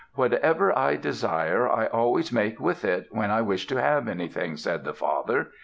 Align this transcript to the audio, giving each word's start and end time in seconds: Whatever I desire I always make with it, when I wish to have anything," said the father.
Whatever 0.15 0.75
I 0.75 0.95
desire 0.95 1.69
I 1.69 1.85
always 1.85 2.31
make 2.33 2.59
with 2.59 2.83
it, 2.83 3.05
when 3.11 3.29
I 3.29 3.43
wish 3.43 3.67
to 3.67 3.79
have 3.79 4.07
anything," 4.07 4.57
said 4.57 4.83
the 4.83 4.95
father. 4.95 5.51